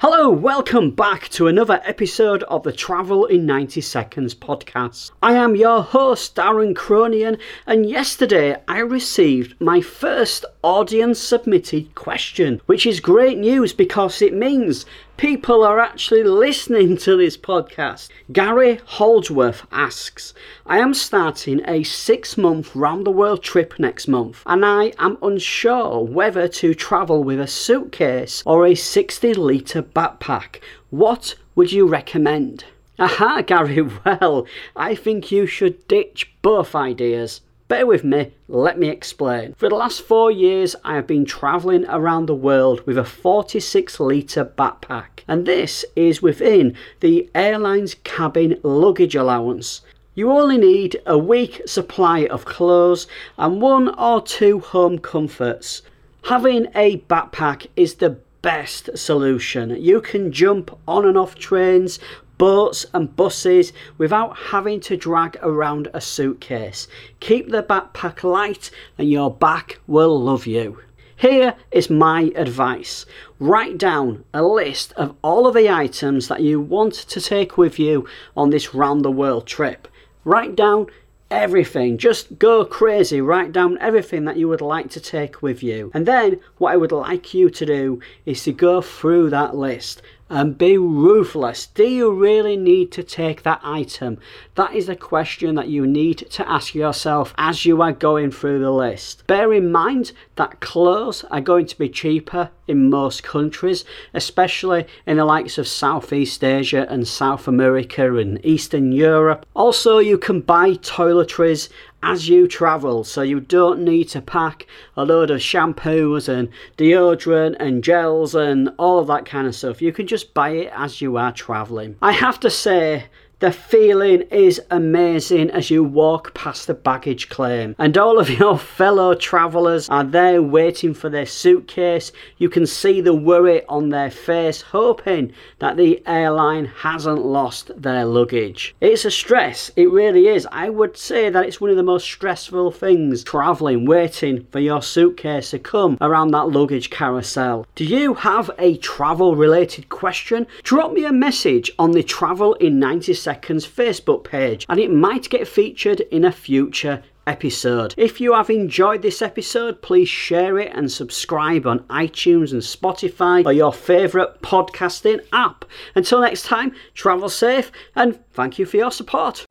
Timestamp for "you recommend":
31.72-32.64